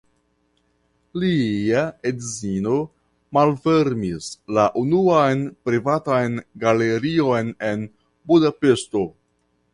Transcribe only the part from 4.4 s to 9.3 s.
la unuan privatan galerion en Budapeŝto.